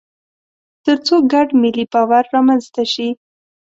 [0.85, 3.09] تر څو ګډ ملي باور رامنځته شي.